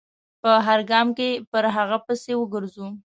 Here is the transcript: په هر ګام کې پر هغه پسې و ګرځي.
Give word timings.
په 0.41 0.51
هر 0.65 0.79
ګام 0.91 1.07
کې 1.17 1.29
پر 1.51 1.63
هغه 1.75 1.97
پسې 2.05 2.33
و 2.37 2.41
ګرځي. 2.53 2.87